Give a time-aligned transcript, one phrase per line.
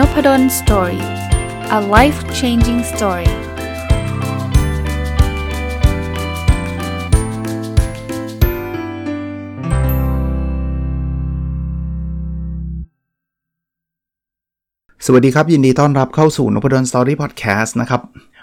[0.00, 1.04] n o p a d o story
[1.78, 3.30] a life changing story
[15.06, 18.00] สวัสดีครับ ยินดีต้อนรับเข้าสู่นพดล Story Podcast นะครับ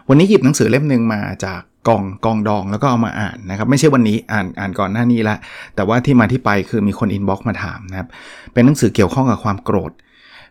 [0.09, 5.35] วันนี้หยิบหนังสือเล่มหนึ่งมาจากกองกองดองแล้วก็เอามาอ่านนะครับ ไม่ใช่วันนี้อ่านอ่านก่อนหน้านี้ละ
[5.75, 8.07] แต่ว่าที่มาที่ไปคือมีคน inbox มาถามนะครับ
[8.53, 9.93] เป็นหนังสือเกี่ยวข้องกับความโกรธ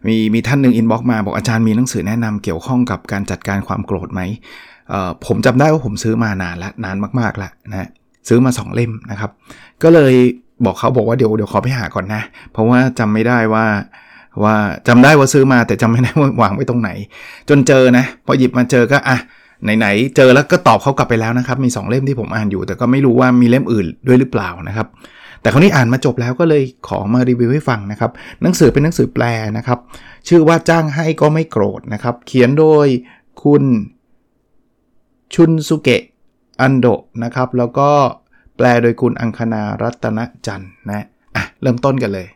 [0.06, 4.20] มีมีท่านหนึ่ง inbox มาบอกอาจารย์มีหนังสือแนะนำเกี่ยวข้องกับการจัดการความโกรธไหม
[5.27, 7.88] ผมจำได้ว่าผมซื้อมานานละนานมากๆแล้วนะ
[8.28, 9.30] ซื้อมา 2 เล่มนะครับ
[9.82, 10.14] ก็เลย
[10.64, 12.22] บอกเขาบอกว่าเดี๋ยวเดี๋ยวขอไปหาก่อนนะ
[12.52, 13.66] เพราะว่าจำไม่ได้ว่า
[14.42, 14.55] ว่า
[14.88, 16.91] จำได้ว่าซื้อมาแต่จำไม่ได้ว่าวางไว้ตรงไหน
[17.48, 19.16] จนเจอนะ พอหยิบมาเจอก็อะ
[19.78, 24.86] ไหนๆเจอแล้วก็ตอบเขากลับไปแล้วนะครับ มี 2 เล่มที่ผมอ่านอยู่ แต่ก็ไม่รู้ว่ามีเล่มอื่นด้วยหรือเปล่านะครับ
[25.46, 28.11] แต่คราวนี้อ่านมาจบแล้วก็เลยขอมารีวิวให้ฟังนะครับ
[28.42, 29.25] หนังสือเป็นหนังสือแปล
[29.58, 29.78] นะครับ
[30.28, 32.86] ชื่อว่าจ้างให้ก็ไม่โกรธนะครับ เขียนโดย
[33.42, 33.64] คุณ
[35.34, 36.03] ชุนสุเกะ
[36.61, 36.86] อันโด
[37.25, 37.88] นะครับ แล้วก็
[38.56, 41.05] แปลโดยคุณอังคณารัตนจันนะ
[41.36, 42.28] อะเริ่มต้นกันเลย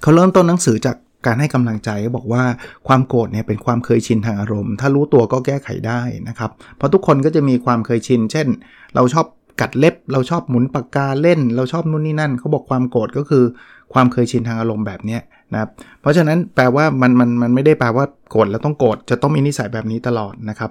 [0.00, 0.96] เขาเริ่มต้นหนังสือจาก
[1.26, 2.44] การให้กำลังใจบอกว่า
[2.88, 8.46] ความโกรธเนี่ยเป็นความเคยชินทางอารมณ์ ถ้ารู้ตัวก็แก้ไขได้นะครับ เพราะทุกคนก็จะมีความเคยชิน เช่น
[8.94, 9.26] เราชอบ
[9.60, 13.44] กัดเล็บ เราชอบหมุนปากกาเล่น เราชอบนู่นนี่นั่นเขาบอกความโกรธก็คือ
[13.92, 15.18] ความเคยชินทางอารมณ์แบบนี้
[15.52, 20.70] นะครับเพราะฉะนั้นแปลว่ามันมันมันไม่ได้แปลว่าโกรธแล้วต้องโกรธจะต้องมีนิสัยแบบนี้ตลอดนะครับ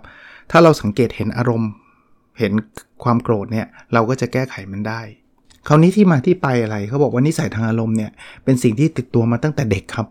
[0.52, 1.72] ถ้าเราสังเกตเห็นอารมณ์
[2.40, 2.52] เห็น
[3.04, 5.02] ความโกรธเนี่ยเราก็จะแก้ไขมันได้
[5.68, 8.12] คราวนี้ที่มาที่ไปอะไรเขาบอกว่านิสัยทางอารมณ์เนี่ย
[8.44, 10.08] เป็นสิ่งที่ติดตัวมาตั้งแต่เด็กครับ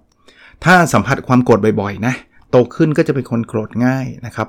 [0.65, 2.15] ถ้าสัมผัสความโกรธบ่อยๆนะ
[2.51, 4.49] โตขึ้นก็จะเป็นคนโกรธง่ายนะครับ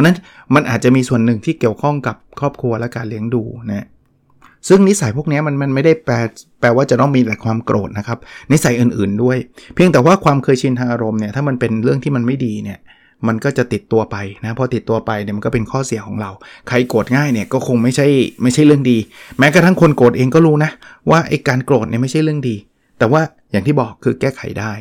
[0.00, 0.16] ราะนั้น
[0.54, 3.86] มันอาจจะมีส่วนหนึ่งที่เกี่ยวข้องกับครอบครัวและการเลี้ยงดูนะ
[4.68, 6.14] ซึ่งนิสัยพวกนี้มันมันไม่ได้แปล
[6.60, 8.18] แปลว่าจะต้องมีแต่ความโกรธนะครับ
[8.52, 9.38] นิสัยอื่นๆด้วย
[9.74, 12.78] เพียงแต่ว่าความเคยชินทางอารมณ์เนี่ยถ้ามันเป็นเรื่องที่มันไม่ดีเนี่ย
[13.28, 16.30] มันก็จะติดตัวไปนะพอติดตัวไปเนี่ยมันก็เป็นข้อเสียของเรา
[16.68, 18.06] ใครโกรธง่ายเนี่ยก็คงไม่ใช่
[18.42, 18.98] ไม่ใช่เรื่องดี
[19.38, 20.70] แม้กระทั่งคนโกรธเองก็รู้นะ
[21.10, 22.56] ว่าไอ้การโกรธเนี่ยไม่ใช่เรื่องดี
[22.98, 24.72] แต่ว่าอย่างที่บอกคือแก้ไขได้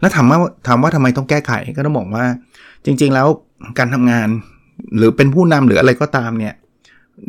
[0.00, 2.24] แล้วถามว่าถามว่าทำไมต้องแก้ไขก็ต้องบอกว่า
[2.84, 3.28] จริง ๆ แล้ว
[3.78, 4.28] การทำงาน
[4.96, 6.54] หรือเป็นผู้นำหรืออะไรก็ตามเนี่ย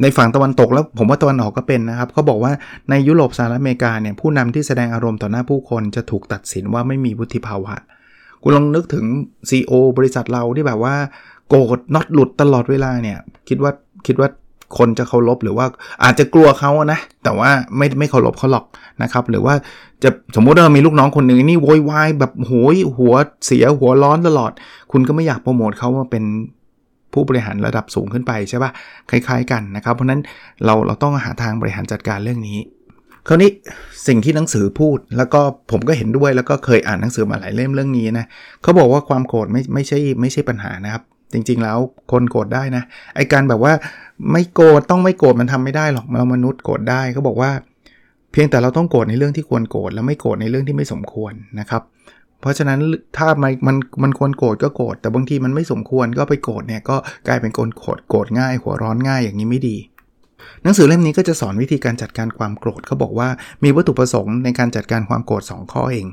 [0.01, 2.51] ในฝั่งตะวันตกแล้วผมว่าตะวันออกก็เป็นนะครับเขาบอกว่า
[2.89, 7.75] ในยุโรปสหรัฐอเมริกาเนี่ยผู้นำที่แสดงอารมณ์ต่อหน้าผู้คนจะถูกตัดสินว่าไม่มีวุฒิภาวะ
[8.41, 9.05] คุณลองนึกถึง
[9.49, 10.95] CEO บริษัทเราที่แบบว่า
[11.49, 13.17] โกรธน็อตหลุดตลอดเวลาเนี่ย
[13.49, 13.71] คิดว่า
[14.07, 14.29] คิดว่า
[14.77, 15.65] คนจะเคารพหรือว่า
[16.03, 18.65] อาจจะกลัวเขานะ แต่ว่าไม่ไม่เคารพเขาหรอก
[19.01, 19.53] นะครับ หรือว่า
[20.03, 23.13] จะสมมติว่ามีลูกน้องคนหนึ่งนี่โวยวายแบบโหยหัว
[23.45, 24.51] เสียหัวร้อนตลอด
[24.91, 26.23] คุณก็ไม่อยากโปรโมทเขามาเป็น
[27.13, 28.71] ผู้บริหารระดับสูงขึ้นไปใช่ป่ะ
[29.09, 30.21] คล้าย ๆ กันนะครับ เพราะนั้น
[30.65, 32.59] เราเราต้องหาทางบริหารจัดการเรื่องนี้
[33.27, 33.49] คราวนี้
[34.07, 35.41] สิ่งที่หนังสือพูดแล้วก็
[35.71, 38.25] ผมก็เห็นด้วยแล้วก็เคยอ่านหนังสือมาหลายเล่มเรื่องนี้นะ
[38.61, 41.77] เขาบอกว่าความโกรธไม่ไม่ใช่ไม่ใช่ปัญหานะครับ จริงๆแล้ว
[42.11, 42.83] คนโกรธได้นะ
[43.15, 43.73] ไอการแบบว่า
[44.31, 47.51] ไม่โกรธต้องไม่โกรธมันทำไม่ได้หรอกเรามนุษย์โกรธได้เขาบอกว่า
[48.31, 51.81] เพียงแต่เราต้องโกรธในเรื่องที่ควรโกรธแล้วไม่โกรธในเรื่องที่ไม่สมควรนะครับ
[52.41, 52.79] เพราะฉะนั้น
[53.17, 56.95] ถ้ามันมันมันควรโกรธก็โกรธแต่บางทีมันไม่สมควรก็ไปโกรธเนี่ยก็
[57.27, 59.77] กลายเป็นคนโกรธโกรธง่าย หัวร้อนง่ายอย่างนี้ไม่ดี
[60.63, 63.29] หนังสือเล่มนี้ก็จะสอนวิธีการจัดการความโกรธเขาบอกว่า
[63.63, 66.07] มีวัตถุประสงค์ในการจัดการความโกรธ2ข้อเอง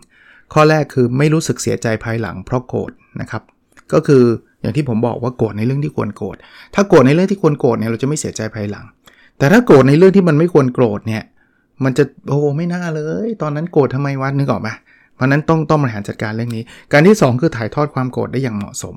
[0.52, 3.42] ข้อแรกคือไม่รู้สึกเสียใจภายหลังเพราะโกรธนะครับ
[3.92, 4.24] ก็คือ
[4.60, 6.36] อย่างที่ผมบอกว่าโกรธในเรื่องที่ควรโกรธ
[6.74, 8.84] ถ้าโกรธในเรื่องที่ควรโกรธเนี่ยเราจะไม่เสียใจภายหลัง
[9.38, 11.22] แต่ถ้าโกรธในเรื่องที่มันไม่ควรโกรธเนี่ย
[11.84, 14.68] มันจะโอ้ไม่น่าเลย ตอนนั้นโกรธทำไมวะนึกออกไหม
[15.14, 16.62] เพราะนั้นต้องต้องบริหารจัดการเรื่องนี้
[16.92, 18.96] การที่ 2 คือถ่ายทอดความโกรธได้อย่างเหมาะสม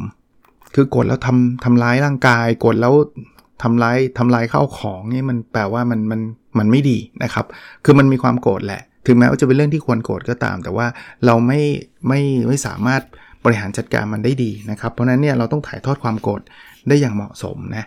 [0.75, 2.93] คือโกรธแล้วทำทำร้ายร่างกาย โกรธแล้ว
[3.63, 6.21] ทำร้ายทำลายข้าวของนี่มันแปลว่ามันมัน
[6.57, 7.45] มันไม่ดีนะครับ
[7.85, 10.87] คือมันมีความโกรธแหละ ถึงแม้ว่าจะเป็นเรื่องที่ควรโกรธก็ตาม แต่ว่า
[11.25, 11.61] เราไม่
[12.07, 13.01] ไม่ไม่สามารถ
[13.43, 16.41] บริหารจัดการมันได้ดีนะครับ เพราะนั้นเนี่ยเราต้องถ่ายทอดความโกรธ
[16.87, 17.85] ได้อย่างเหมาะสมนะ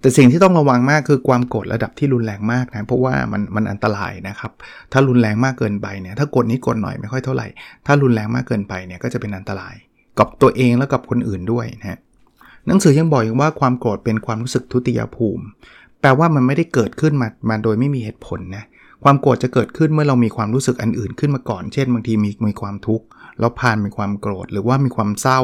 [0.00, 4.52] แต่สิ่งที่ต้องระวังมากคือความโกรธระดับที่รุนแรงมากนะเพราะว่ามันมันอันตรายนะครับ
[4.92, 7.46] ถ้ารุนแรงมากเกินไปเนี่ยถ้ากดนี้กดหน่อยไม่ค่อยเท่าไหร่
[7.86, 9.74] ถ้ารุนแรงมากเกินไปเนี่ยก็จะเป็นอันตราย
[10.18, 11.98] กับตัวเองแล้วกับคนอื่นด้วยนะ
[12.66, 15.44] หนังสือยังบอกอีกว่าความโกรธเป็นความรู้สึกทุติยภูมิ
[16.00, 18.64] แปลว่ามันไม่ได้เกิดขึ้นมามาโดยไม่มีเหตุผลนะ
[19.04, 23.06] ความโกรธจะเกิดขึ้นเมื่อเรามีความรู้สึกอันอื่นขึ้นมาก่อน เช่น บางทีมีมีความทุกข์
[23.40, 25.40] แล้วผ่านเป็นความโกรธ หรือว่ามีความเศร้า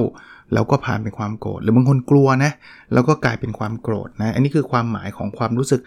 [0.54, 2.52] แล้วก็ผ่านเป็นความโกรธ หรือบางคนกลัวนะ
[2.92, 5.80] แล้วก็กลายเป็นความโกรธนะ อันนี้คือความหมายของความรู้สึก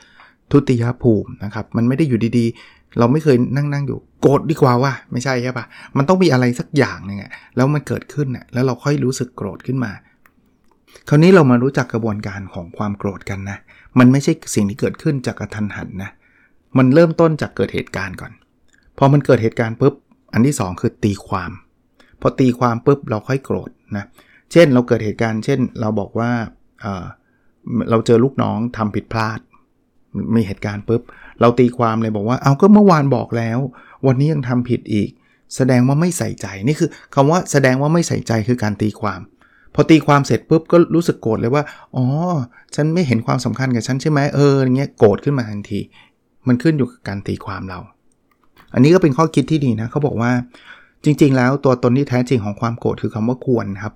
[0.51, 5.65] ทุติยภูมินะครับ มันไม่ได้อยู่ดีๆ เราไม่เคยนั่งนั่งอยู่ โกรธดีกว่าว่าไม่ใช่ใช่ปะ
[5.97, 9.91] มันต้องมีอะไรสักอย่างนึงอะแล้วมันเกิดขึ้นอะแล้วเราค่อยรู้สึกโกรธขึ้นมา
[11.09, 13.57] คราวนี้เรามารู้จักกระบวนการของความโกรธกันนะ
[13.99, 16.11] มันไม่ใช่สิ่งที่เกิดขึ้นจากกระทันหันนะ
[16.77, 18.31] มันเริ่มต้นจากเกิดเหตุการณ์ก่อน
[18.97, 19.93] พอมันเกิดเหตุการณ์ปุ๊บ
[20.33, 21.51] อันที่ 2 คือตีความ
[22.21, 24.05] พอตีความปุ๊บเราค่อยโกรธนะ
[24.51, 26.31] เช่นเราเกิดเหตุการณ์ เช่น เราบอกว่า
[26.81, 29.39] เเราเจอลูกน้องทำผิดพลาด
[30.35, 31.01] มีเหตุการณ์ปุ๊บ
[31.41, 33.59] เราตีความเลยบอกว่า เอาก็เมื่อวานบอกแล้ว
[34.07, 35.09] วันนี้ยังทำผิดอีก
[35.55, 39.19] แสดงว่าไม่ใส่ใจ นี่คือคำว่าแสดงว่าไม่ใส่ใจคือการตีความ
[39.75, 41.63] พอตีความเสร็จปุ๊บก็รู้สึกโกรธเลยว่า
[41.95, 42.05] อ๋อ
[42.75, 45.79] ฉันไม่เห็นความสำคัญกับฉันใช่ไหมเอออย่างเงี้ย โกรธขึ้นมาทันที
[46.47, 47.79] มันขึ้นอยู่กับการตีความเรา
[48.73, 50.31] อันนี้ก็เป็นข้อคิดที่ดีนะเขาบอกว่า
[51.03, 53.93] จริง ๆ แล้วตัวตนที่แท้จริงของความโกรธคือคำว่าควรครับ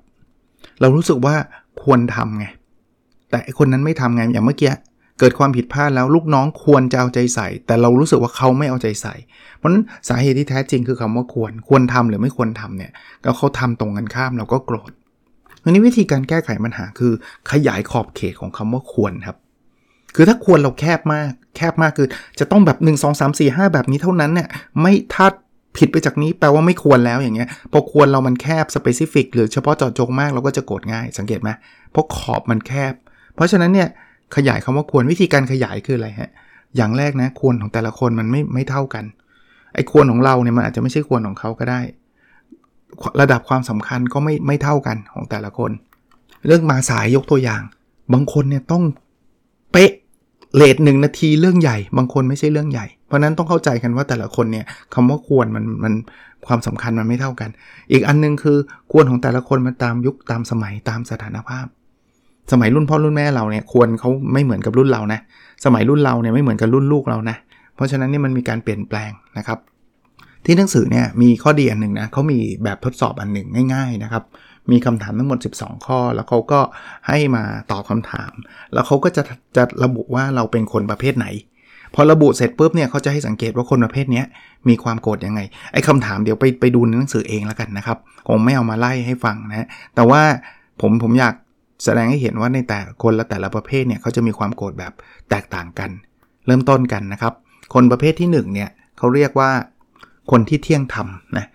[0.81, 1.35] เรารู้สึกว่า
[1.83, 2.45] ควรทำไง
[3.29, 4.71] แต่คนนั้นไม่ทำไงอย่างเมื่อกี้
[5.19, 9.13] เกิดความผิดพลาดแล้วลูกน้องควรจะเอาใจใส่ แต่เรารู้สึกว่าเขาไม่เอาใจใส่
[9.57, 12.91] เพราะนั้นสาเหตุที่แท้จริงคือคำว่าควร ควรทำหรือไม่ควรทำเนี่ย
[13.23, 14.91] แล้วเขาทำตรงกันข้ามเราก็โกรธ
[15.63, 17.13] อันนี้วิธีการแก้ไขปัญหาคือ
[17.51, 19.37] ขยายขอบเขตของคำว่าควรครับ
[20.15, 22.07] คือถ้าควรเราแคบมาก แคบมากคือ
[22.39, 24.47] จะต้องแบบ 1 2 3 4 5 แบบนี้เท่านั้นเนี่ย
[24.81, 25.25] ไม่ถ้า
[25.77, 31.49] ผิดไปจากนี้แปลว่าไม่ควรแล้วอย่างเงี้ยพอควรเรามันแคบสเปซิฟิกหรือเฉพาะเจาะจงมากเราก็จะโกรธง่ายสังเกตไหม
[31.91, 32.93] เพราะขอบมันแคบ
[33.35, 33.87] เพราะฉะนั้นเนี่ย
[34.35, 36.29] ขยายคำว่าควรวิธีการขยายคืออะไรฮะ
[36.75, 39.05] อย่างแรกนะควรของแต่ละคนมันไม่ไม่เท่ากัน
[39.73, 41.79] ไอ้ควรของเราเนี่ยมันอาจจะไม่ใช่ควรของเขาก็ได้
[43.21, 45.71] ระดับความสำคัญก็ไม่ไม่เท่ากันของแต่ละคน
[46.47, 47.61] เรื่องมาสายยกตัวอย่าง
[48.13, 48.83] บางคนเนี่ยต้อง
[49.71, 49.91] เป๊ะ
[50.55, 55.93] เลทหนึ่งนาทีเรื่องใหญ่ บางคนไม่ใช่เรื่องใหญ่ เพราะนั้นต้องเข้าใจกันว่าแต่ละคนเนี่ยคำว่าควรมันมัน
[56.47, 57.49] ความสำคัญมันไม่เท่ากัน
[57.91, 58.57] อีกอันนึงคือ
[58.91, 61.65] ควรของแต่ละคนมันตามยุคตามสมัยตามสถานภาพ
[62.51, 65.19] สมัยรุ่นพ่อรุ่นแม่เราเนี่ยควรเขาไม่เหมือนกับรุ่นเรานะ
[65.65, 67.37] สมัยรุ่นเราเนี่ยไม่เหมือนกับรุ่นลูกเรานะ
[67.75, 69.59] เพราะฉะนั้นนี่มันมีการเปลี่ยนแปลงนะครับ
[70.45, 74.23] ที่หนังสือเนี่ยมีข้อดีอันหนึ่งนะเขามีแบบทดสอบอันหนึ่งง่าย ๆนะครับ
[74.71, 76.59] มีคำถามทั้งหมด 12 ข้อ แล้วเขาก็
[77.07, 78.31] ให้มาตอบคำถาม
[78.73, 79.23] แล้วเขาก็จะ
[79.55, 81.27] จะระบุว่าเราเป็นคนประเภทไหน
[81.95, 84.23] พอระบุเสร็จปุ๊บเนี่ยเขาจะให้สังเกตว่าคนประเภทนี้
[84.69, 85.41] มีความโกรธยังไง
[85.73, 90.21] ไอ้คำถามเดี๋ยวไปไปดูในหนังสือเองแล้วกันนะครับคงไม่เอามาไล่ให้ฟังนะแต่ว่า
[90.81, 91.33] ผมผมอยาก
[91.83, 94.93] แสดงให้เห็นว่าในแต่คนละแต่ละประเภทเนี่ยเขาจะมีความโกรธแบบ
[95.29, 95.89] แตกต่างกัน
[96.45, 97.33] เริ่มต้นกันนะครับ
[97.73, 99.51] คนประเภทที่1เนี่ยเขาเรียกว่า
[100.31, 101.07] คนที่เที่ยงธรรม
[101.37, 101.45] นะ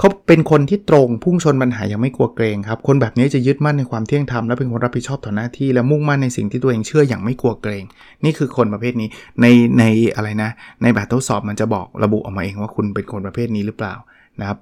[0.00, 7.84] เขาเป็นคนที่ตรงพุ่งชนปัญหายังไม่กลัวเกรงครับ คนแบบนี้จะยึดมั่นในความเที่ยงธรรมและเป็นคนรับผิดชอบต่อหน้าที่ และมุ่งมั่นในสิ่งที่ตัวเองเชื่ออย่างไม่กลัวเกรง
[8.24, 9.08] นี่คือคนประเภทนี้
[9.40, 9.46] ใน
[9.78, 9.84] ใน
[10.16, 10.50] อะไรนะ
[10.82, 13.94] ในแบบทดสอบมันจะบอกระบุออกมาเองว่าคุณเป็นคนประเภทนี้หรือเปล่า
[14.40, 14.58] นะครับ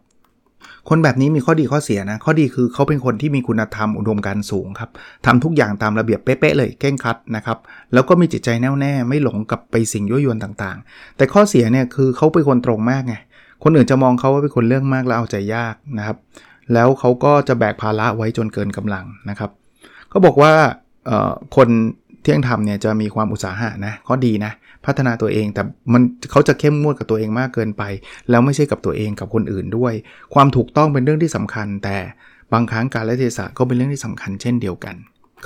[0.89, 4.91] คนแบบนี้มีข้อดีข้อเสียนะ ข้อดีคือเขาเป็นคนที่มีคุณธรรมอุดมการสูงครับ
[5.27, 7.59] ทำทุกอย่างตามระเบียบเป๊ะๆเลยเก่งคัดนะครับ
[7.93, 13.15] แล้วก็มีจิตใจแน่วแน่ไม่หลงกับไปสิ่งยั่วยวนต่างๆ แต่ข้อเสียเนี่ยคือเขาเป็นคนตรงมากไง
[13.63, 16.17] คนอื่นจะมองเขาว่าเป็นคนเรื่องมากแล้วเอาใจยากนะครับ
[16.73, 19.51] แล้วเขาก็จะแบกภาระไว้จนเกินกำลังนะครับ
[20.13, 20.53] ก็บอกว่า
[21.57, 21.69] คน
[22.23, 24.53] เที่ยงธรรมเนี่ยจะมีความอุตสาหะนะข้อดีนะ
[24.87, 25.63] พัฒนาตัวเองแต่
[25.93, 27.83] มันเขาจะเข้มงวดกับตัวเองมากเกินไป
[28.31, 29.93] แล้วไม่ใช่กับตัวเองกับคนอื่นด้วย
[30.35, 31.97] ความถูกต้องเป็นเรื่องที่สำคัญ แต่
[32.53, 34.97] บางครั้งการและเทศะก็เป็นเรื่องที่สำคัญเช่นเดียวกัน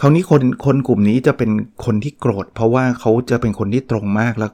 [0.00, 1.50] คราวนี้คนคนกลุ่มนี้จะเป็น
[1.84, 4.48] คนที่โกรธ เพราะว่าเขาจะเป็นคนที่ตรงมากและ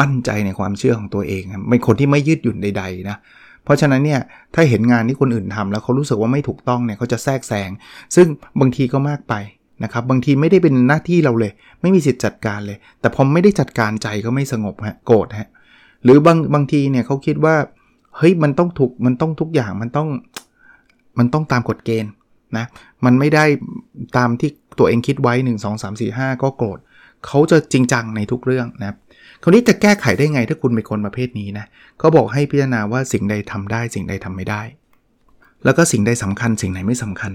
[0.00, 3.16] มั่นใจในความเชื่อของตัวเองเป็นคนที่ไม่ยืดหยุ่นใดๆนะ
[3.64, 4.20] เพราะฉะนั้นเนี่ย
[4.54, 7.70] ถ้าเห็นงานที่คนอื่นทำแล้วเขารู้สึกว่าไม่ถูกต้องเนี่ยเขาจะแทรกแซง
[8.16, 8.26] ซึ่ง
[8.60, 9.34] บางทีก็มากไป
[9.84, 15.48] นะครับบางทีไม่ได้เป็นหน้าที่เราเลย ไม่มีสิทธิ์จัดการเลย แต่พอไม่ได้จัดการใจก็ไม่สงบฮะโกรธฮะ
[16.04, 17.56] หรือบางบางทีเนี่ยเขาคิดว่า
[18.16, 20.08] เฮ้ยมันต้องถูกมันต้องทุกอย่างมันต้อง
[21.18, 22.12] มันต้องตามกฎเกณฑ์
[22.56, 22.66] นะ
[23.04, 23.44] มันไม่ได้
[24.16, 26.78] ตามที่ ตัวเองคิดไว้ 1 2 3 4 5 ก็โกรธ
[27.26, 28.96] เขาจะจริงจังในทุกเรื่องนะ
[29.42, 31.66] คราวนี้จะแก้ไขได้ไงถ้าคุณเป็นคนประเภทนี้นะ
[32.02, 34.62] ก็บอกให้พิจารณาว่าสิ่งใดทำได้ สิ่งใดทำไม่ได้
[35.64, 37.32] แล้วก็สิ่งใดสำคัญ สิ่งไหนไม่สำคัญ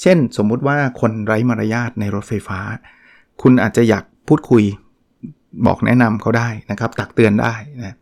[0.00, 2.58] เช่น สมมุติว่าคนไร้มารยาทในรถไฟฟ้า
[3.42, 4.64] คุณอาจจะอยากพูดคุย
[5.66, 7.96] บอกแนะนำเขาได้นะครับ ตักเตือนได้นะ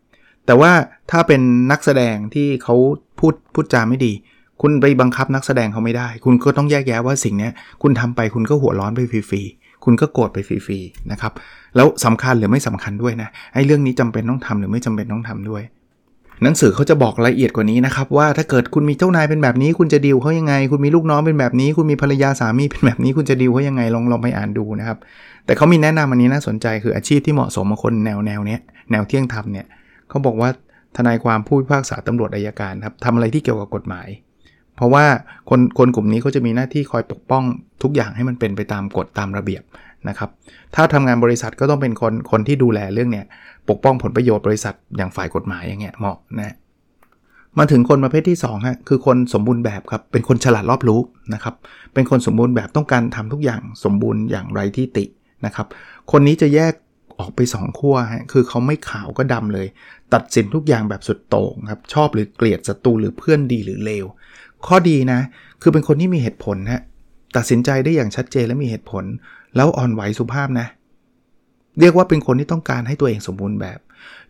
[0.47, 0.73] แต่ว่า
[1.11, 2.77] ถ้าเป็นนักแสดงที่เขา
[3.19, 4.13] พูดพูดจาไม่ดี
[4.63, 7.51] คุณไปบังคับนักแสดงเขาไม่ได้ คุณก็ต้องแยกแยะว่าสิ่งนี้
[7.83, 11.33] คุณทำไปคุณก็หัวร้อนไปฟรีๆ คุณก็โกรธไปฟรีๆ นะครับ
[11.77, 15.63] แล้วสำคัญหรือไม่สำคัญด้วยนะ ไอ้เรื่องนี้จำเป็นต้องทำหรือไม่จำเป็นต้องทำด้วย
[16.43, 24.99] หนังสือเขาจะบอกละเอียดกว่านี้นะครับ ว่าถ้าเกิดคุณมีเจ้านายเป็นแบบนี้ คุณจะดีลเขายังไง คุณมีลูกน้องเป็นแบบนี้ คุณมีภรรยาสามีเป็นแบบนี้ คุณจะดีลเขายังไง ลองลองไปอ่านดูนะครับ
[25.47, 28.61] แต่เขามีแนะนำอันนี้น่าสนใจคืออาชีพที่เหมาะสมกับคนแนวแนวเนี้ย
[28.91, 29.67] แนวเที่ยงธรรมเนี่ย
[30.09, 30.51] เขาบอกว่า
[30.97, 34.09] ทนายความผู้พิพากษาตำรวจอายการครับทำอะไรที่เกี่ยวกับกฎหมาย
[34.79, 35.05] เพราะว่า
[35.51, 37.45] คนคนกลุ่มนี้เขาจะมีหน้าที่คอยปกป้อง
[37.83, 39.63] ทุกอย่างให้มันเป็นไปตามกฎตามระเบียบ
[40.09, 40.31] นะครับ
[40.75, 43.27] ถ้าทำงานบริษัทก็ต้องเป็นคนคนที่ดูแลเรื่องเนี้ย
[43.69, 46.55] ปกป้องผลประโยชน์บริษัทอย่างฝ่ายกฎหมายอย่างเงี้ยเหมาะนะ
[47.59, 51.01] มาถึงคนประเภทที่2ฮะคือคนสมบูรณ์แบบครับเป็นคนฉลาดรอบรู้
[51.35, 51.55] นะครับ
[51.95, 55.05] เป็นคนสมบูรณ์แบบต้องการทำทุกอย่างสมบูรณ์อย่างไรที่ติ
[55.47, 55.67] นะครับ
[56.13, 56.73] คนนี้จะแยก
[57.19, 59.67] ออกไป 2 ขั้วฮะคือเขาไม่ขาวก็ดำเลย
[60.15, 64.07] ตัดสินทุกอย่างแบบสุดโต่งครับชอบหรือเกลียดศัตรูหรือเพื่อนดีหรือเลว
[64.67, 65.21] ข้อดีนะ
[65.63, 66.83] คือเป็นคนที่มีเหตุผลฮะ
[67.37, 69.05] ตัดสินใจได้อย่างชัดเจนและมีเหตุผล
[69.57, 70.67] แล้วอ่อนไหวสุภาพนะ
[71.81, 73.79] เรียกว่าเป็นคนที่ต้องการให้ตัวเองสมบูรณ์แบบ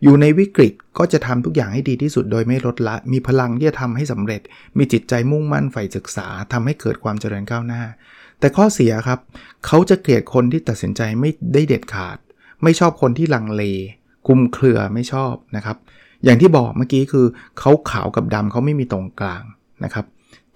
[0.03, 4.41] อยู่ในวิกฤตก็จะทำทุกอย่างให้ดีที่สุดโดยไม่ลดละ มีพลังที่จะทำให้สำเร็จ
[4.77, 7.81] มีจิตใจมุ่งมั่นใฝ่ศึกษาทำให้เกิดความเจริญก้าวหน้า
[8.39, 9.19] แต่ข้อเสียครับ
[9.65, 12.17] เขาจะเกลียดคนที่ตัดสินใจไม่ได้เด็ดขาด
[12.63, 13.63] ไม่ชอบคนที่ลังเล
[14.27, 15.77] คุมเครือไม่ชอบนะครับ
[16.23, 17.25] อย่างที่บอกเมื่อกี้คือ
[17.59, 19.43] เขาขาวกับดำเขาไม่มีตรงกลาง
[19.83, 20.05] นะครับ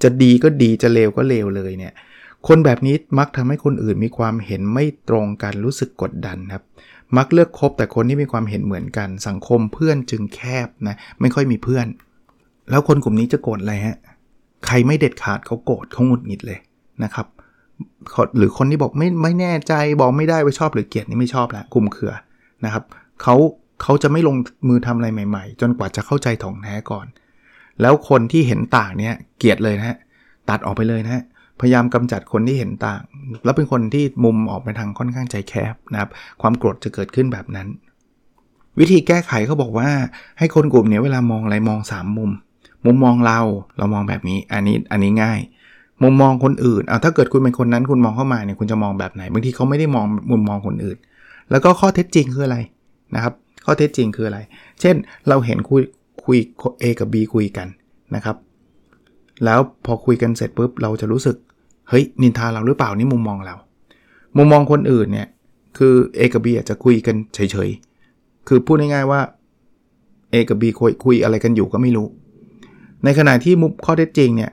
[0.03, 1.93] จะดีก็ดีจะเลวก็เลวเลยเนี่ย
[2.47, 6.63] คนแบบนี้มักทำให้คนอื่นมีความเห็นไม่ตรงกันรู้สึกกดดันครับ
[7.17, 11.87] มักเลือกคบแต่คนที่มีความเห็นเหมือนกัน สังคมเพื่อนจึงแคบนะไม่ค่อยมีเพื่อน
[12.69, 13.97] แล้วคนกลุ่มนี้จะโกรธอะไรฮะ
[14.67, 16.59] ใครไม่เด็ดขาดเขาโกรธเขาหงุดหงิดเลย
[17.03, 17.27] นะครับ
[18.37, 22.13] หรือคนที่บอกไม่ไม่แน่ใจบอกไม่ได้ว่าชอบหรือเกลียดนี่ไม่ชอบแหละกลุ่มเขือ
[22.65, 22.83] นะครับ
[23.21, 23.35] เขา
[23.81, 24.35] เขาจะไม่ลง
[24.67, 27.05] มือทำอะไรใหม่ ๆ จนกว่าจะเข้าใจถ่องแท้ก่อน
[27.81, 29.97] แล้วคนที่เห็นต่างเนี่ยเกลียดเลยนะฮะ
[30.49, 31.23] ตัดออกไปเลยนะฮะ
[31.59, 33.01] พยายามกำจัดคนที่เห็นต่าง
[33.45, 36.09] แล้วเป็นคนที่มุมออกไปทางค่อนข้างใจแคบนะครับ
[36.41, 37.67] ความโกรธจะเกิดขึ้นแบบนั้น
[38.79, 39.89] วิธีแก้ไขเขาบอกว่า
[40.39, 42.31] ให้คนกลุ่มนี้เวลามองอะไรมอง 3 มุม
[42.85, 43.39] มุมมองเรา
[43.77, 45.39] เรามองแบบนี้อันนี้อันนี้ง่าย
[46.03, 50.97] มุมมองคนอื่นเอาถ้าเกิดคุณเป็นคนนั้นคุณมองเข้ามาเนี่ยคุณจะมองแบบไหนบางทีเขาไม่ได้มองมุมมองคนอื่น
[51.51, 52.57] แล้วก็ข้อเท็จจริงคืออะไร
[53.15, 53.33] นะครับ
[53.65, 54.39] ข้อเท็จจริงคืออะไร
[54.81, 54.95] เช่น
[55.29, 55.81] เราเห็นคุย
[56.23, 56.37] คุย
[56.81, 57.67] A กับ B คุยกัน
[58.15, 58.37] นะครับ
[59.45, 61.35] แล้วพอคุยกันเสร็จปุ๊บเราจะรู้สึก
[61.89, 63.55] เฮ้ย นินทาเราหรือเปล่านี่มุมมองเรา
[64.37, 65.27] มุมมองคนอื่นเนี่ย
[65.77, 69.21] คือ A กับ B อาจจะคุยกันเฉยๆ คือพูดง่ายๆว่า
[70.33, 72.07] A กับ B คุยคุยอะไรกันอยู่ก็ไม่รู้
[73.03, 74.51] ในขณะที่มุมข้อเท็จจริงเนี่ย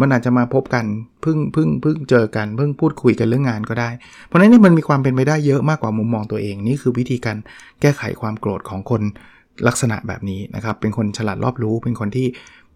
[0.00, 0.84] มันอาจจะมาพบกัน
[1.22, 3.90] เพิ่งเพิ่งเพิ่งเจอกันเพิ่งพูดคุยกันเรื่องงานก็ได้
[4.26, 7.36] เพราะฉะนั้นนี่มันมีความเป็นไปได้เยอะมากกว่ามุมมองตัวเอง นี่คือวิธีการ
[7.80, 9.02] แก้ไขความโกรธของคน
[9.66, 12.26] ลักษณะแบบนี้นะครับ เป็นคนฉลาดรอบรู้ เป็นคนที่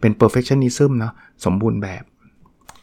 [0.01, 1.13] เป็น perfectionism เนาะ
[1.45, 2.05] สมบูรณ์แบบ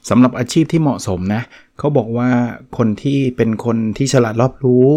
[0.10, 1.42] สำหรับอาชีพที่เหมาะสมนะ
[1.80, 2.30] เขาบอกว่า
[2.78, 4.88] คนที่เป็นคนที่ฉลาดรอบรู้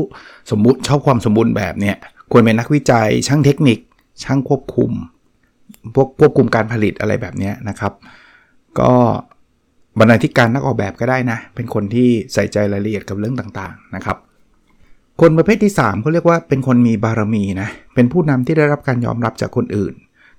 [0.51, 1.97] สมบูรณ์ชอบความสมบูรณ์แบบเนี่ย
[2.33, 3.79] ควรเป็นนักวิจัย ช่างเทคนิค
[4.25, 4.91] ช่างควบคุม
[5.95, 7.93] พวกควบคุมการผลิตอะไรแบบนี้นะครับ
[8.81, 8.93] ก็
[9.99, 14.17] บรรณาธิการนักออกแบบก็ได้นะ เป็นคนที่ใส่ใจรายละเอียดกับเรื่องต่างๆนะครับ
[15.21, 19.95] คนประเภทที่ 3เขาเรียกว่าเป็นคนมีบารมีนะ เป็นผู้นำที่ได้รับการยอมรับจากคนอื่น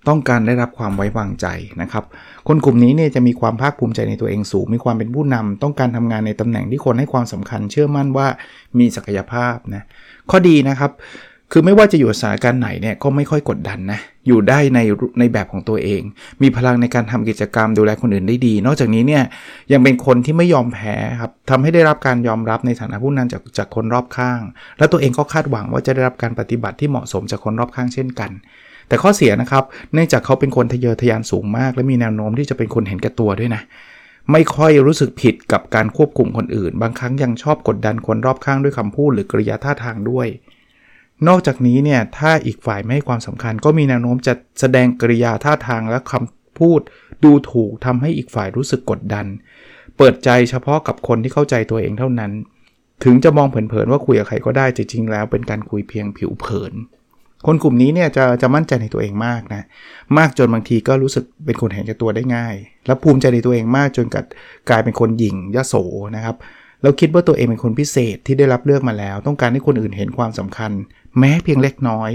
[0.07, 1.47] ต้องการได้รับความไว้วางใจ
[1.81, 2.03] นะครับ
[2.47, 8.27] คนกลุ่มนี้เนี่ยจะมีความภาคภูมิใจในตัวเองสูง มีความเป็นผู้นำต้องการทำงานในตำแหน่งที่คนให้ความสำคัญ เชื่อมั่นว่า
[8.79, 9.83] มีศักยภาพนะ
[10.29, 10.91] ข้อดีนะครับ
[11.51, 14.79] คือไม่ว่าจะอยู่สถานการณ์ไหนเนี่ยก็ไม่ค่อยกดดันนะ อยู่ได้ใน
[15.19, 16.01] ในแบบของตัวเอง
[16.41, 19.23] มีพลังในการทำกิจกรรมดูแลคนอื่นได้ดี นอกจากนี้เนี่ย
[19.71, 24.41] ยังเป็นคนที่ไม่ยอมแพ้ครับทำให้ได้รับการยอมรับในฐานะผู้นำจากจากคนรอบข้าง
[24.77, 28.31] และตัวเองก็คาดหวังว่าจะได้รับการปฏิบัติที่เหมาะสมจากคนรอบข้างเช่นกัน
[28.87, 29.63] แต่ข้อเสียนะครับ
[29.93, 33.61] เนื่องจากเขาเป็นคนทะเยอทะยานสูงมาก และมีแนวโน้มที่จะเป็นคนเห็นแก่ตัวด้วยนะ
[34.31, 40.27] ไม่ค่อยรู้สึกผิดกับการควบคุมคนอื่น บางครั้งยังชอบกดดันคนรอบข้างด้วยคำพูด หรือกริยาท่าทางด้วย
[41.27, 46.81] นอกจากนี้เนี่ยถ้าอีกฝ่ายไม่ให้ความสำคัญ ก็มีแนวโน้มจะแสดงกริยาท่าทางและคำพูด
[47.23, 49.25] ดูถูกทำให้อีกฝ่ายรู้สึกกดดัน
[49.97, 52.31] เปิดใจเฉพาะกับคนที่เข้าใจตัวเองเท่านั้น
[53.03, 56.73] ถึงจะมองเผินๆว่าคุยกับใครก็ได้จริงๆแล้วเป็นการคุยเพียงผิวเผิน
[57.45, 59.63] คนกลุ่มนี้เนี่ยจะจะมั่นใจในตัวเองมากนะ
[60.17, 62.55] มากจนบางทีก็รู้สึกเป็นคนเห็นแก่ตัวได้ง่าย
[62.85, 64.25] และภูมิใจในตัวเองมากจนกัด
[64.69, 65.73] กลายเป็นคนหยิ่งยโส
[66.15, 66.35] นะครับ
[66.81, 70.71] แล้วคิดว่าตัวเองเป็นคนพิเศษที่ได้รับเลือกมาแล้ว ต้องการให้คนอื่นเห็นความสำคัญ
[71.19, 72.11] แม้เพียงเล็กน้อย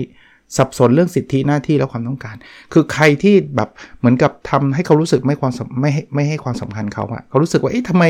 [0.57, 2.37] สับสนเรื่องสิทธิหน้าที่และความต้องการ
[2.73, 8.05] คือใครที่แบบเหมือนกับทำให้เขารู้สึกไม่ความไม่ให้ไม่ให้ความสำคัญเขาอะเขารู้สึกว่าเอ๊ะทำไม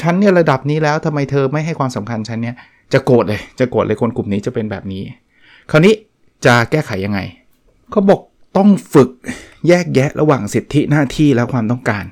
[0.00, 2.56] ฉันเนี่ยระดับนี้แล้วทำไมเธอไม่ให้ความสำคัญฉันเนี่ย
[2.92, 5.02] จะโกรธเลยจะโกรธเลยคนกลุ่มนี้จะเป็นแบบนี้
[5.70, 5.94] คราวนี้
[6.46, 7.20] จะแก้ไขยังไง
[7.90, 8.20] เขาบอก
[8.56, 9.10] ต้องฝึก
[9.68, 12.04] แยกแยะระหว่างสิทธิหน้าที่และความต้องการ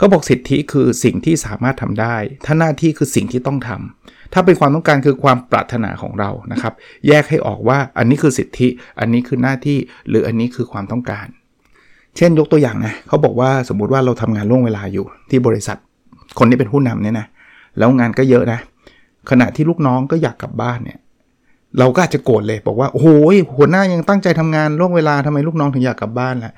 [0.00, 6.72] เขาบอกสิทธิคือสิ่งที่สามารถทำได้ ถ้าหน้าที่คือสิ่งที่ต้องทำถ้าเป็นความต้องการคือความปรารถนาของเรานะครับ
[7.08, 8.68] แยกให้ออกว่าอันนี้คือสิทธิ
[9.00, 9.78] อันนี้คือหน้าที่
[10.08, 11.26] หรืออันนี้คือความต้องการ
[12.16, 15.78] เช่นยกตัวอย่างนะเขาบอกว่าสมมุติว่าเราทำงานล่วงเวลาอยู่ ที่บริษัท
[16.38, 17.26] คนที่เป็นผู้นำเนี่ยนะ
[17.78, 18.60] แล้วงานก็เยอะนะ
[19.30, 20.98] ขณะที่ลูกน้องก็อยากกลับบ้านเนี่ย
[21.78, 23.08] เราก็อาจจะโกรธเลยบอกว่าโอ้โห
[23.56, 26.52] หัวหน้ายังตั้งใจทำงานล่วงเวลาทำไมลูกน้องถึงอยากกลับบ้านล่ะ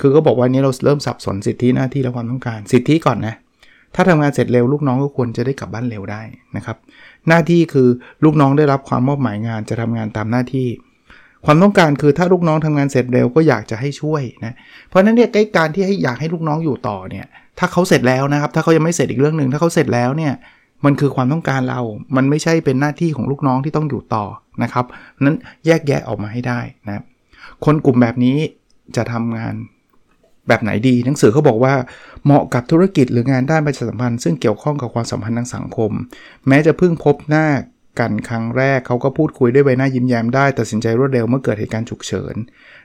[0.00, 3.34] คือก็บอกว่านี้เราเริ่มสับสนสิทธิหน้าที่และความต้องการ สิทธิก่อนนะ
[3.94, 6.22] ถ้าทำงานเสร็จเร็วลูกน้องก็ควรจะได้กลับบ้านเร็วได้
[6.56, 6.76] นะครับ
[7.28, 7.88] หน้าที่คือ
[8.24, 10.68] ลูกน้องได้รับความมอบหมายงานจะทำงานตามหน้าที่
[11.44, 14.52] ความต้องการคือถ้าลูกน้องทำงานเสร็จเร็วก็อยากจะให้ช่วยนะ
[14.88, 17.26] เพราะนั้นเนี่ยการที่ให้อยากให้ลูกน้องอยู่ต่อเนี่ย
[17.58, 20.32] ถ้าเขาเสร็จแล้วนะครับ ถ้าเขายังไม่เสร็จอีกเรื่องหนึ่งถ้าเขาเสร็จแล้วเนี่ย
[20.84, 21.80] มันคือความต้องการเรา
[22.16, 24.24] มันไม่ใช่เป็นหน้าที่ของลูกน้องที่ต้องอยู่ต่อ
[24.62, 24.84] นะครับ
[25.24, 25.36] นั้น
[25.66, 27.02] แยกแยะออกมาให้ได้นะ
[27.64, 28.36] คนกลุ่มแบบนี้
[28.96, 29.54] จะทำงาน
[30.48, 31.74] แบบไหนดี หนังสือเขาบอกว่า
[32.24, 35.90] เหมาะกับธุรกิจหรืองานด้านประชาสัมพันธ์ ซึ่งเกี่ยวข้องกับความสัมพันธ์ทางสังคม
[36.48, 37.46] แม้จะเพิ่งพบหน้า
[38.00, 42.34] กันครั้งแรกเขาก็พูดคุยด้วยใบหน้ายิ้มแย้มได้ตัดสินใจรวดเร็วเมื่อเกิดเหตุการณ์ฉุกเฉิน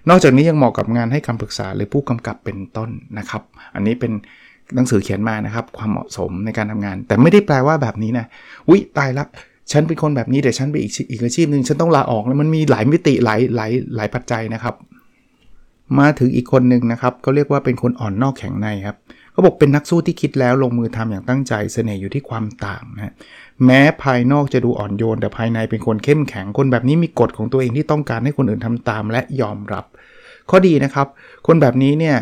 [0.10, 3.42] นอกจากนี้ยังเหมาะกับงานให้คำปรึกษาหรือผู้กำกับเป็นต้นนะครับ
[3.76, 4.12] อันนี้เป็น
[4.76, 8.26] หนังสือเขียนมานะครับความเหมาะสมในการทำงาน แต่ไม่ได้แปลว่าแบบนี้นะ
[8.70, 9.26] วิตายละ
[9.72, 14.76] ฉันเป็นคนแบบนี้แต่ฉันไปอีกอีกอาชีพหนึ่งฉันต้องลาออกแล้วมันมีหลายมิติหลายหลายหลายปัจจัยนะครับ
[16.00, 18.98] มาถึงอีกคนหนึ่งนะครับเขาเรียกว่าเป็นคนอ่อนนอกแข็งในครับ
[19.32, 23.14] เขาบอกเป็นนักสู้ที่คิดแล้วลงมือทำอย่างตั้งใจเสน่ห์อยู่ที่ความต่างนะ
[23.66, 29.86] แม้ภายนอกจะดูอ่อนโยน แต่ภายในเป็นคนเข้มแข็งคนแบบนี้มีกฎของตัวเองที่ต้องการให้คนอื่นทำตามและยอมรับ
[30.50, 31.08] ข้อดีนะครับ
[31.48, 32.18] คนแบบนี้เนี่ย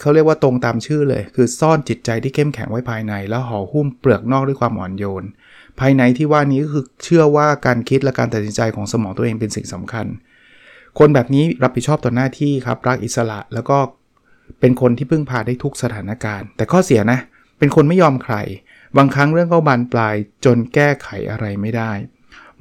[0.00, 5.24] เขาเรียกว่าตรงตามชื่อเลย คือซ่อนจิตใจที่เข้มแข็งไว้ภายใน แล้วห่อหุ้มเปลือกนอกด้วยความอ่อนโยน
[5.80, 10.06] ภายในที่ว่านี้ก็คือเชื่อว่าการคิดและการตัดสินใจของสมองตัวเองเป็นสิ่งสำคัญ
[10.98, 13.78] คนแบบนี้รับผิดชอบต่อหน้าที่ครับรักอิสระแล้วก็
[14.60, 17.18] เป็นคนที่พึ่งพาได้ทุกสถานการณ์ แต่ข้อเสียนะ
[17.58, 18.36] เป็นคนไม่ยอมใคร
[18.96, 21.92] บางครั้งเรื่องก็บานปลายจนแก้ไขอะไรไม่ได้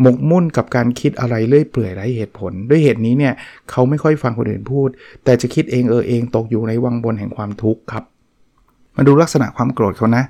[0.01, 3.33] หมกมุ่นกับการคิดอะไรเลื่อยเปื่อยไร้เหตุผล ด้วยเหตุนี้เนี่ย
[3.71, 4.89] เขาไม่ค่อยฟังคนอื่นพูด
[5.23, 8.03] แต่จะคิดเองเออเองตกอยู่ในวังบนแห่งความทุกข์ครับ
[8.95, 10.23] มาดูลักษณะความโกรธเขานะ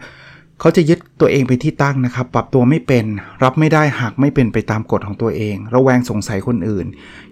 [0.60, 3.06] เขาจะยึดตัวเองเป็นที่ตั้งนะครับ ปรับตัวไม่เป็น
[3.44, 6.86] รับไม่ได้หากไม่เป็นไปตามกฎของตัวเอง ระแวงสงสัยคนอื่น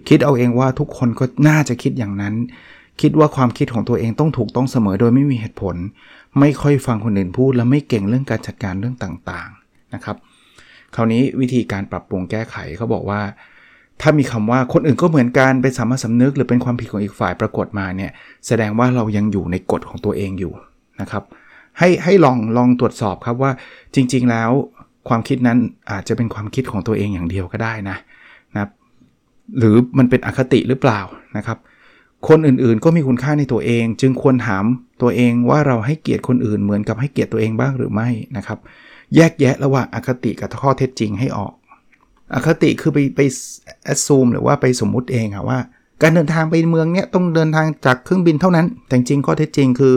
[0.08, 2.34] คิดเอาเองว่าทุกคนก็น่าจะคิดอย่างนั้น
[3.00, 5.76] คิดว่าความคิดของตัวเองต้องถูกต้องเสมอโดยไม่มีเหตุผล
[6.40, 10.16] ไม่ค่อยฟังคนอื่นพูด และไม่เก่งเรื่องการจัดการเรื่องต่างๆนะครับ
[10.94, 13.20] คราวนี้วิธีการปรับปรุงแก้ไขเขาบอกว่า
[14.00, 18.10] ถ้ามีคำว่าคนอื่นก็เหมือนกันเป็นสามัญสำนึก หรือเป็นความผิดของอีกฝ่ายปรากฏมาเนี่ย
[18.46, 20.52] แสดงว่าเรายังอยู่ในกฎของตัวเองอยู่
[21.00, 21.22] นะครับ
[21.78, 23.52] ให้ให้ลองลองตรวจสอบครับว่า
[23.94, 24.50] จริง ๆ แล้ว
[25.08, 25.58] ความคิดนั้น
[25.90, 27.96] อาจจะเป็นความคิดของตัวเองอย่างเดียวก็ได้นะ
[28.56, 28.66] นะ
[29.58, 31.00] หรือมันเป็นอคติหรือเปล่า
[31.36, 31.58] นะครับ
[32.28, 34.64] คนอื่นๆก็มีคุณค่าในตัวเอง จึงควรถาม
[35.02, 38.58] ตัวเองว่าเราให้เกียรติคนอื่นเหมือนกับให้เกียรติตัวเองบ้างหรือไม่นะครับ
[39.16, 41.52] แยกแยะระหว่างอคติกับข้อเท็จจริงให้ออก
[42.34, 43.20] อคติคือไปไป
[43.84, 45.58] แอดซูมหรือว่าไปสมมุติเองอะว่า
[46.02, 49.94] การเดินทางไปเมืองเนี้ยต้องเดินทางจากเครื่องบินเท่านั้นแต่จริงข้อเท็จจริงคือ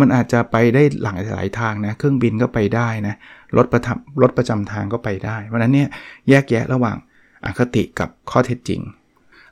[0.00, 3.14] มันอาจจะไปได้หลายหลายทางนะ เครื่องบินก็ไปได้นะ
[3.56, 5.88] รถประทับรถประจำทางก็ไปได้ เพราะนั้นเนี่ย
[6.28, 6.96] แยกแยะระหว่าง
[7.44, 8.80] อคติกับข้อเท็จจริง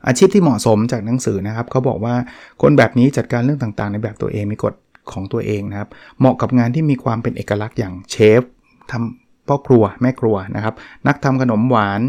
[0.07, 2.15] อาชีพที่เหมาะสมจากหนังสือนะครับเขาบอกว่า
[2.63, 4.75] คนแบบนี้จัดการเรื่องต่างๆ ในแบบตัวเองมีกฎ
[5.13, 8.43] ของตัวเองนะครับ เหมาะกับงานที่มีความเป็นเอกลักษณ์อย่างเชฟ
[8.91, 10.75] ทำพ่อครัวแม่ครัวนะครับ
[11.07, 12.01] นักทำขนมหวาน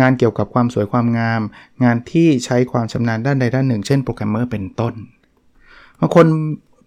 [0.00, 1.40] งานเกี่ยวกับความสวยความงาม
[1.84, 4.94] งานที่ใช้ความชำนาญด้านใดด้านหนึ่ง เช่นโปรแกรมเมอร์เป็นต้น
[6.00, 6.26] บางคน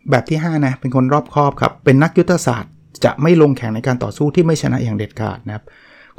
[0.10, 2.72] แบบที่ 5 นะ เป็นคนรอบคอบครับ เป็นนักยุทธศาสตร์
[3.06, 5.66] จะไม่ลงแข่งในการต่อสู้ที่ไม่ชนะอย่างเด็ดขาดนะครับ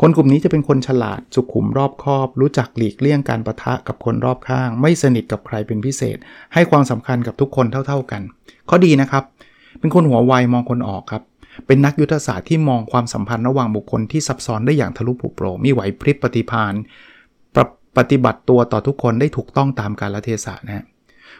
[0.00, 6.16] คนกลุ่มนี้จะเป็นคนฉลาดสุขุมรอบคอบ รู้จักหลีกเลี่ยงการปะทะกับคนรอบข้าง ไม่สนิทกับใครเป็นพิเศษ
[6.54, 8.22] ให้ความสำคัญกับทุกคนเท่า ๆกัน
[8.68, 9.24] ข้อดีนะครับ
[9.78, 11.22] เป็นคนหัวไวมองคนออกครับ
[11.66, 16.74] เป็นนักยุทธศาสตร์ที่มองความสัมพันธ์ระหว่างบุคคลที่ซับซ้อนได้อย่างทะลุผุโปร่งมีไหวพริบปฏิพาน
[17.98, 20.84] ปฏิบัติตัวต่อทุกคนได้ถูกต้องตามกาลเทศะนะฮะ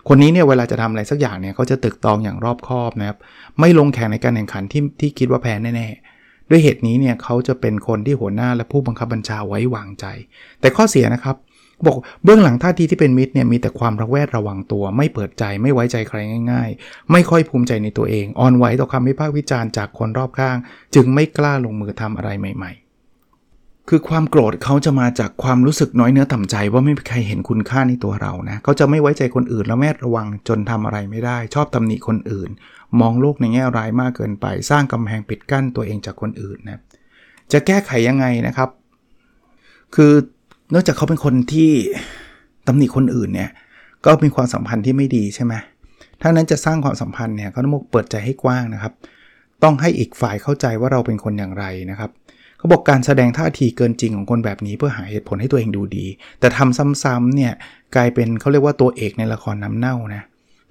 [0.09, 3.19] คนนี้เนี่ยเวลาจะทำอะไรสักอย่างเนี่ยเขาจะตึกตองอย่างรอบคอบนะครับ
[3.61, 10.07] ไม่ลงแข่งในการแข่งขันที่ที่คิดว่าแพ้แน่ๆ ด้วยเหตุนี้เนี่ยเขาจะเป็นคนที่หัวหน้าและผู้บังคับบัญชาไว้วางใจ
[10.61, 11.37] แต่ข้อเสียนะครับ
[11.87, 16.19] บอกเบื้องหลังท่าทีที่เป็นมิตรเนี่ยมีแต่ความระแวดระวังตัว ไม่เปิดใจไม่ไว้ใจใคร
[16.53, 20.57] ง่าย ๆ ไม่ค่อยภูมิใจในตัวเอง อ่อนไหวต่อคำวิพากษ์วิจารณ์จากคนรอบข้าง
[20.95, 22.90] จึงไม่กล้าลงมือทำอะไรใหม่ ๆ
[23.93, 32.51] คือความโกรธเขาจะมาจากความรู้สึกน้อยเนื้อต่ำใจ ว่าไม่มีใครเห็นคุณค่าในตัวเรานะเขาจะไม่ไว้ใจคนอื่นแล้วแม่ระวังจนทำอะไรไม่ได้ ชอบตำหนิคนอื่น
[33.01, 36.81] มองโลกในแง่ร้ายมากเกินไป สร้างกำแพงปิดกั้นตัวเองจากคนอื่นนะ
[37.53, 38.69] จะแก้ไขยังไงนะครับ
[39.95, 40.13] คือ
[40.71, 41.73] เนื่องจากเขาเป็นคนที่
[42.67, 43.51] ตำหนิคนอื่นเนี่ย
[44.05, 45.55] ก็มีความสัมพันธ์ที่ไม่ดีใช่ไหม
[46.21, 48.93] ถ้านั้นจะสร้างความสัมพันธ์เนี่ยเขาต้องเปิดใจให้กว้างนะครับ
[49.63, 52.11] ต้องให้อีกฝ่ายเข้าใจว่าเราเป็นคนอย่างไรนะครับ
[52.61, 56.07] เขาบอกการแสดงท่าทีเกินจริงของคนแบบนี้เพื่อหาเหตุผลให้ตัวเองดูดี
[56.41, 57.53] แต่ทำซ้ำๆเนี่ย
[57.95, 60.23] กลายเป็นเขาเรียกว่าตัวเอกในละครน้ำเน่านะ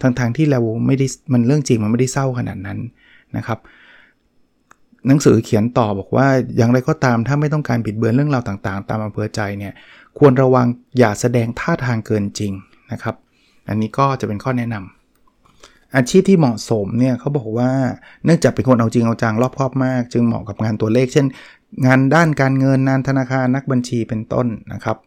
[0.02, 2.80] ทั้งๆทที่เราไม่ได้มันเรื่องจริงมันไม่ได้เศร้าขนาดนั้น
[3.38, 3.60] นะครับ
[5.08, 9.74] หนังสือเขียนต่อบอกว่าอย่างไรก็ตามถ้าไม่ต้องการบิดเบือนเรื่องราวต่างๆ ตามอำเภอใจเนี่ย
[10.18, 10.68] ควรระวัง
[11.00, 12.54] อย่าแสดงท่าทางเกินจริง
[12.92, 13.16] นะครับ
[13.70, 17.72] อันนี้ก็จะเป็นข้อแนะนำอาชีพที่เหมาะสมเนี่ยเขาบอกว่า
[18.26, 21.26] เนื่องจากเป็นคนเอาจริงเอาจังรอบคอบมาก จึงเหมาะกับงานตัวเลข เช่น
[21.86, 24.98] งานด้านการเงินงานธนาคารนักบัญชีเป็นต้นนะครับ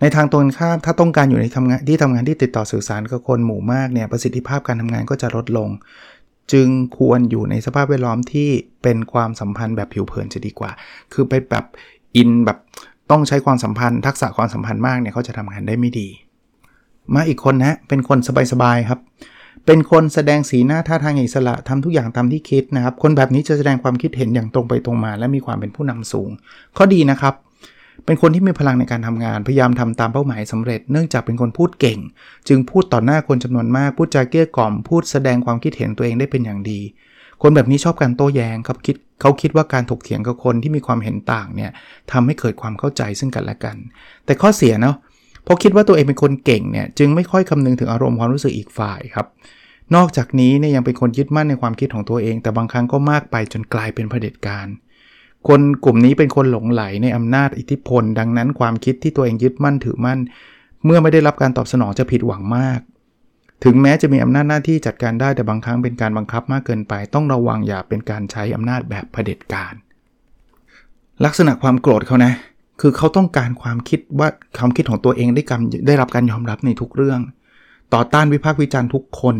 [0.00, 5.68] ในทางตรงข้ามถ้าต้องการอยู่ในทำงานที่ทำงานที่ติดต่อสื่อสารกับคนหมู่มากเนี่ยประสิทธิภาพการทำงานก็จะลดลง
[6.52, 8.48] จึงควรอยู่ในสภาพแวดล้อมที่
[8.82, 10.70] เป็นความสัมพันธ์แบบผิวเผินจะดีกว่า
[11.12, 11.64] คือไปแบบ
[12.16, 12.58] อินแบบ
[13.10, 16.08] ต้องใช้ความสัมพันธ์ทักษะความสัมพันธ์มากเนี่ยเขาจะทำงานได้ไม่ดี
[17.14, 18.18] มาอีกคนนะเป็นคน
[18.52, 19.00] สบายๆครับ
[19.66, 26.30] เป็นคนแสดงสีหน้าท่าทางอิสระทำทุกอย่างตามที่คิดนะครับ คนแบบนี้จะแสดงความคิดเห็นอย่างตรงไปตรงมา และมีความเป็นผู้นำสูง
[26.76, 27.34] ข้อดีนะครับ
[28.04, 31.98] เป็นคนที่มีพลังในการทำงาน พยายามทำตามเป้าหมายสำเร็จ เนื่องจากเป็นคนพูดเก่ง
[32.48, 36.80] จึงพูดต่อหน้าคนจำนวนมาก พูดจาเกี้ยกล่อม พูดแสดงความคิดเห็นตัวเองได้เป็นอย่างดี
[37.42, 41.70] คนแบบนี้ชอบการโต้แย้งครับคิดเขาคิดว่าการถกเถียงกับคนที่มีความเห็นต่างเนี่ย
[42.12, 43.76] ทำให้เกิดความเข้าใจซึ่งกันและกัน
[44.24, 44.96] แต่ข้อเสียเนาะ
[45.46, 49.26] พอคิดว่าตัวเองเป็นคนเก่งเนี่ยจึงไม่ค่อยคำนึงถึงอารมณ์ความรู้สึกอีกฝ่ายครับ
[49.94, 54.66] นอกจากนี้เนี่ยยังเป็นคนยึดมั่นในความคิดของตัวเอง แต่บางครั้งก็มากไปจนกลายเป็นเผด็จการ
[55.48, 60.18] คนกลุ่มนี้เป็นคนหลงไหลในอำนาจอิทธิพล ดังนั้นความคิดที่ตัวเองยึดมั่นถือมั่น
[60.84, 62.80] เมื่อไม่ได้รับการตอบสนองจะผิดหวังมาก
[63.64, 69.74] ถึงแม้จะมีอำนาจหน้าที่จัดการได้แต่บางครั้งเป็นการบังคับมากเกินไป ต้องระวังอย่าเป็นการใช้อำนาจแบบเผด็จการ
[71.24, 72.32] ลักษณะความโกรธเขานะ
[72.80, 77.20] คือเขาต้องการความคิดว่าความคิดของตัวเองได้กำได้รับการยอมรับในทุกเรื่อง
[77.94, 79.36] ต่อต้านวิพากษ์วิจารณ์ทุกคน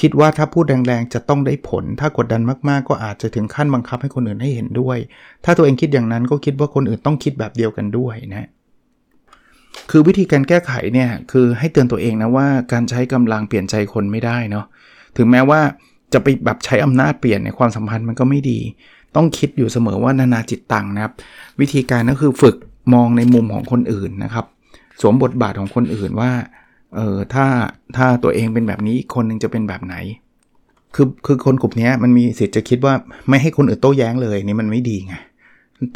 [0.00, 4.98] คิดว่าถ้าพูดแรงๆจะต้องได้ผล ถ้ากดดันมากๆ ก็อาจจะถึงขั้นบังคับให้คนอื่นให้เห็นด้วย
[5.44, 8.48] ถ้าตัวเองคิดอย่างนั้นก็คิดว่าคนอื่นต้องคิดแบบเดียวกันด้วยนะ
[9.90, 14.66] คือวิธีการแก้ไขเนี่ยคือให้เตือนตัวเองนะว่าการใช้กำลังเปลี่ยนใจคนไม่ได้เนาะ
[15.16, 15.60] ถึงแม้ว่า
[16.12, 18.58] จะไปแบบใช้อำนาจเปลี่ยนในความสัมพันธ์มันก็ไม่ดี
[19.16, 21.12] ต้องคิดอยู่เสมอว่านานาจิตตังนะครับ
[21.60, 22.56] วิธีการก็คือฝึก
[22.94, 24.44] มองในมุมของคนอื่นนะครับ
[25.00, 26.30] สวมบทบาทของคนอื่นว่า
[26.96, 27.46] เออถ้า
[27.96, 29.94] ถ้าตัวเองเป็นแบบนี้คนนึงจะเป็นแบบไหน
[30.94, 32.94] คือคือคนกลุ่มนี้มันมีสิทธิ์จะคิดว่า
[33.28, 35.14] ไม่ให้คนอื่นโต้แย้งเลยนี่มันไม่ดีไง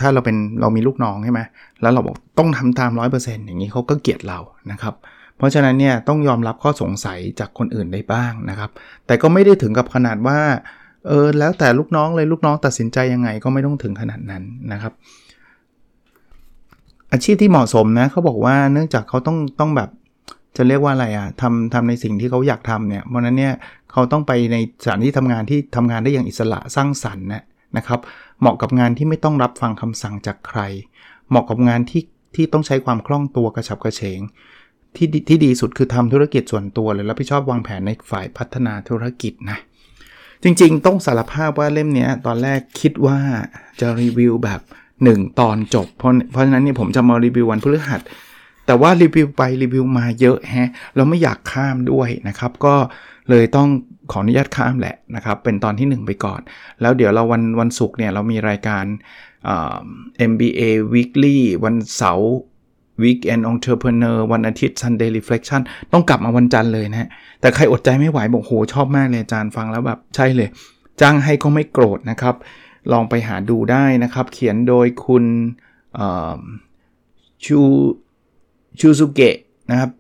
[0.01, 1.41] ถ้าเราเป็นเรามีลูกน้องใช่ไหม
[1.83, 4.39] แล้วเราบอกต้องทำตามร้อยเปอร์เซ็นต์อย่างนี้เขาก็เกลียดเรา
[4.71, 4.95] นะครับ
[5.37, 8.71] เพราะฉะนั้นเนี่ยต้องยอมรับข้อสงสัยจากคนอื่นได้บ้างนะครับ
[9.07, 10.39] แต่ก็ไม่ได้ถึงกับขนาดว่า
[11.07, 14.93] เออแล้วแต่ลูกน้องเลยลูกน้องตัดสินใจยังไงก็ไม่ต้องถึงขนาดนั้นนะครับ
[17.13, 19.91] อาชีพที่เหมาะสมนะเขาบอกว่าเนื่องจากเขาต้องต้องแบบ
[20.57, 23.55] จะเรียกว่าอะไรอะทำทำในสิ่งที่เขาอยากทำเนี่ยเพราะนั้นเนี่ย
[23.93, 27.45] เขาต้องไปในสถานที่ทำงานที่ทำงานได้อย่างอิสระสร้างสรรค์นะ
[27.77, 28.01] นะครับ
[28.41, 30.61] เหมาะกับงานที่ไม่ต้องรับฟังคำสั่งจากใคร
[31.29, 32.03] เหมาะกับงานที่
[32.35, 34.21] ที่ต้องใช้ความคล่องตัวกระฉับกระเฉง
[34.97, 39.59] ที่ที่ดีสุดคือทำธุรกิจส่วนตัวเลยรับผิดชอบวางแผนในฝ่ายพัฒนาธุรกิจนะ
[40.43, 43.19] จริงๆ ต้องสารภาพว่าเล่มนี้ตอนแรกคิดว่า
[43.81, 44.61] จะรีวิวแบบ
[45.01, 48.01] 1 ตอนจบ เพราะเพราะฉะนั้นเนี่ยผมจะมารีวิววันพฤหัส
[48.67, 52.75] แต่ว่ารีวิวไปรีวิวมาเยอะแฮะเราไม่อยากข้ามด้วยนะครับ ก็
[53.31, 53.69] เลยต้อง
[54.13, 56.41] ขออนุญาตข้ามแหละนะครับ เป็นตอนที่ 1 ไปก่อน
[56.81, 58.85] แล้วเดี๋ยวเราวันวันศุกร์เนี่ยเรามีรายการ
[60.31, 60.61] MBA
[60.95, 62.33] Weekly วันเสาร์
[63.03, 65.61] Weekend Entrepreneur วันอาทิตย์ Sunday Reflection
[65.93, 67.09] ต้องกลับมาวันจันทร์เลยนะ
[67.41, 70.49] แต่ใครอดใจไม่ไหวบอกโหชอบมากเลยอาจารย์ฟังแล้วแบบใช่เลย
[71.01, 72.35] จ้างให้ก็ไม่โกรธนะครับ
[72.93, 75.25] ลองไปหาดูได้นะครับ เขียนโดยคุณ
[77.45, 77.59] ชู
[78.81, 79.37] ชูซุเกะ
[79.71, 79.91] นะครับ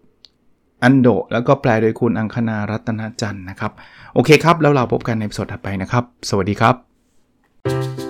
[0.82, 3.72] อันโดแล้วก็แปลโดยคุณอังคณารัตนจันทร์นะครับ
[4.14, 8.09] โอเคครับ แล้วเราพบกันในสดถัดไปนะครับ สวัสดีครับ